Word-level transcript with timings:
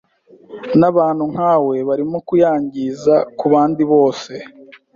Nabantu 0.79 1.23
nkawe 1.31 1.75
barimo 1.87 2.17
kuyangiza 2.27 3.13
kubandi 3.39 3.81
bose. 3.91 4.33